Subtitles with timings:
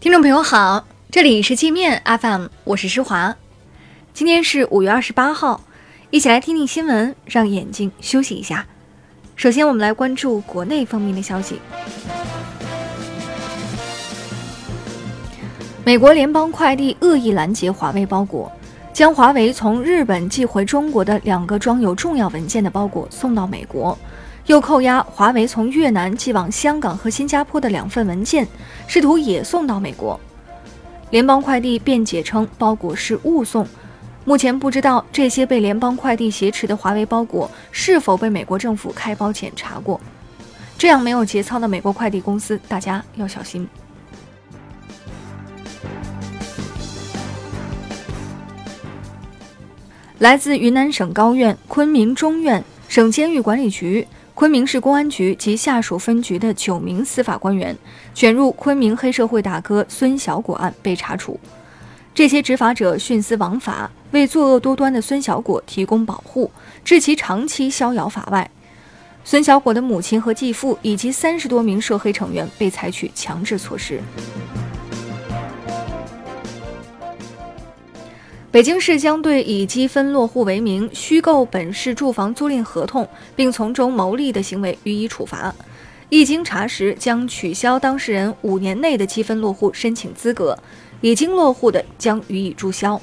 [0.00, 3.34] 听众朋友好，这里是界面 FM，我是施华。
[4.14, 5.60] 今天是五月二十八号，
[6.10, 8.64] 一起来听听新闻，让眼睛休息一下。
[9.34, 11.60] 首先，我们来关注国内方面的消息。
[15.84, 18.52] 美国联邦快递恶意拦截华为包裹，
[18.92, 23.98] 将华为从日本寄回中国的两个装有重要文件的包裹送到美国，
[24.48, 28.48] 又扣押华为从越南寄往香港和新加坡的两份文件，
[28.86, 30.18] 试图也送到美国。
[31.10, 33.66] 联邦快递辩解称包裹是误送，
[34.24, 40.00] 目前不知道这些被联邦快递挟持的华为包裹是否被美国政府开包检查过。
[40.78, 43.68] 这样没有节操的美国快递公司，大家要小心。
[50.20, 57.76] 来自云南省高院、昆明中院、省监狱管理局、昆明市公安局及下属分局的九名司法官员
[58.14, 61.40] 卷入昆明黑社会大哥孙小果案被查处。
[62.14, 66.48] 这些执法者徇私枉法，为作恶多端的孙小果提供保护，
[66.84, 68.48] 致其长期逍遥法外。
[69.24, 74.00] 孙小果的母亲和继父以及三十多名涉黑成员被采取强制措施。
[78.50, 83.06] 北京市将对以积分落户为名虚构本市住房租赁合同
[83.36, 85.54] 并从中牟利的行为予以处罚。
[86.08, 90.58] 一经查实，将取消当事人五年内的积分落户申请资格，
[91.02, 92.98] 已经落户的将予以注销。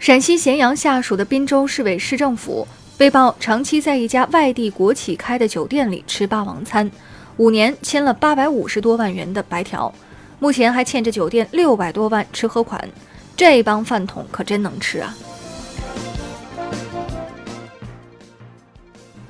[0.00, 2.66] 陕西咸阳下属的滨州市委市政府
[2.98, 6.90] 被曝长期在一家外地国企开的酒店里吃霸王餐，
[7.36, 9.94] 五年签了八百五十多万元的白条。
[10.38, 12.88] 目前还欠着酒店六百多万吃喝款，
[13.36, 15.14] 这帮饭桶可真能吃啊！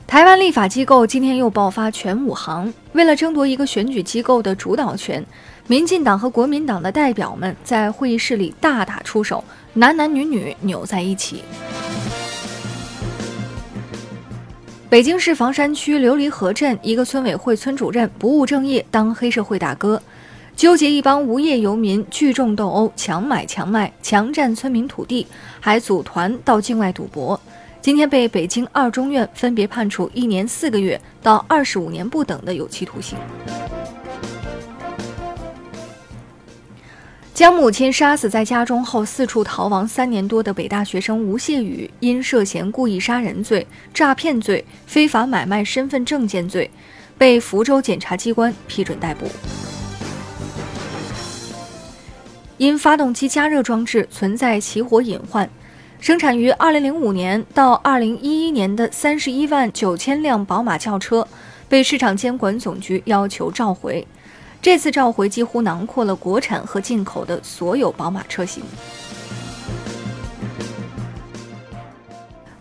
[0.07, 5.25] 台湾立法机构今天又爆发全武行，为了争夺一个选举机构的主导权，
[5.67, 11.43] 民进党和国民党的代表们在会议室里大打出手，男男女女扭在一起。
[14.89, 20.01] 北京市房山区琉璃河镇一个村委会村主任不务正业，当黑社会大哥。
[20.57, 25.27] 纠结一帮无业游民聚众斗殴、强买强卖、强占村民土地，
[25.61, 27.39] 还组团到境外赌博。
[27.81, 33.19] 今天被北京二中院分别判处一年四个月到二十五年不等的有期徒刑。
[37.35, 46.71] 将母亲杀死在家中后四处逃亡三年多的北大学生吴谢宇，因涉嫌故意杀人罪、诈骗罪、非法买卖身份证件罪，
[47.19, 49.27] 被福州检察机关批准逮捕。
[52.57, 55.49] 因发动机加热装置存在起火隐患，
[55.99, 61.27] 生产于2005年到2011年的31万九千辆宝马轿车
[61.69, 64.07] 被市场监管总局要求召回。
[64.63, 68.63] 这次召回几乎囊括了国产和进口的所有宝马车型。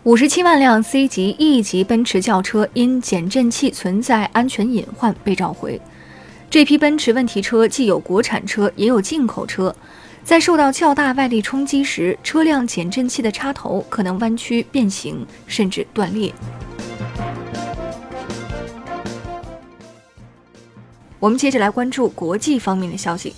[0.02, 5.80] 五十七万辆 C 级、E 级奔驰轿车因减震器存在安全隐患被召回。
[6.54, 9.74] 这批奔驰问题车既有国产车，也有进口车，
[10.22, 16.32] 在受到较大外力冲击时，车辆减震器的插头可能弯曲、变形，甚至断裂。
[21.18, 23.34] 我们接着来关注国际方面的消息。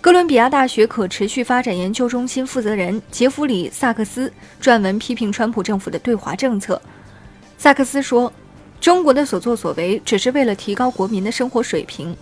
[0.00, 6.80] 哥伦比亚大学可持续发展研究中心负责人杰弗里·萨克斯撰文批评川普政府的对华政策。
[7.58, 8.32] 萨克斯说。
[8.80, 12.16] 中国的所作所为只是为了提高国民的生活水平，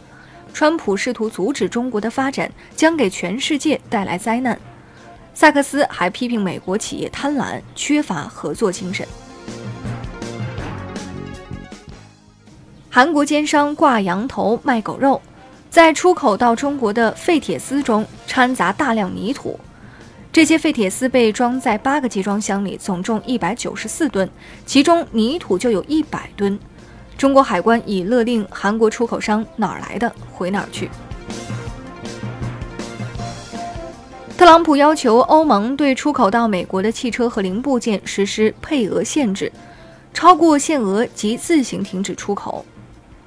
[0.52, 4.58] 川普试图阻止中国的发展，将给全世界带来灾难。
[5.34, 9.06] 萨克斯还批评美国企业贪婪，缺乏合作精神。
[12.88, 15.20] 韩国奸商挂羊头卖狗肉，
[15.68, 19.58] 在出口到中国的废铁丝中掺杂大量泥土。
[20.34, 24.28] 这些废铁丝被装在八个集装箱里，总重一百九十四吨，
[24.66, 26.58] 其中泥土就有一百吨。
[27.16, 30.90] 中国海关已勒令韩国出口商哪儿来的回哪儿去。
[34.36, 39.52] 特朗普要求欧盟对出口到美国的汽车和零部件实施配额限制，
[40.12, 42.66] 超过限额即自行停止出口。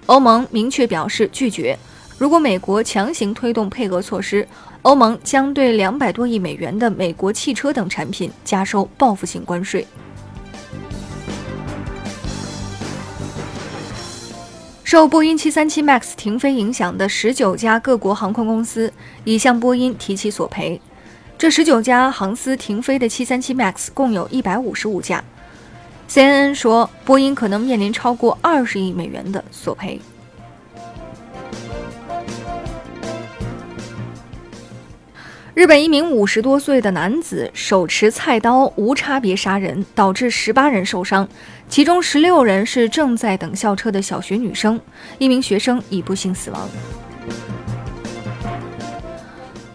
[0.08, 1.80] 欧盟明确表示拒绝。
[2.18, 4.48] 如果美国强行推动配额措施，
[4.82, 9.86] 欧盟将对两百多亿美元的美国汽车等产品加收报复性关税。
[14.84, 18.92] 受波音737 MAX 停飞影响的十九家各国航空公司
[19.24, 20.82] 已向波音提起索赔。
[21.38, 25.24] 这十九家航司停飞的737 MAX 共有一百五十五架。
[26.10, 30.00] CNN 说，波音可能面临超过二十亿美元的索赔。
[35.58, 41.28] 日本一名五十多岁的男子手持菜刀无差别杀人，导致十八人受伤，
[41.68, 44.80] 其中十六人是正在等校车的小学女生，
[45.18, 46.70] 一名学生已不幸死亡。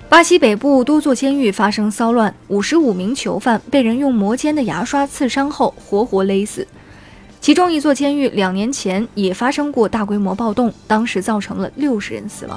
[0.09, 6.65] 巴西北部多座监狱发生骚乱，五十五名囚犯被人用磨尖的牙刷刺伤后活活勒死。
[7.41, 12.57] 其中一座监狱两年前也发生过大规模暴动，当时造成了六十人死亡。